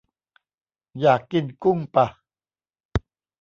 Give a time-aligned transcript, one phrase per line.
[0.99, 2.07] อยากกินกุ้งปะ